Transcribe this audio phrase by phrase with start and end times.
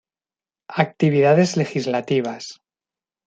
[0.83, 2.51] Actividades Legislativas.